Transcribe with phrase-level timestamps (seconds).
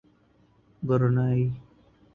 [0.87, 1.51] Brunei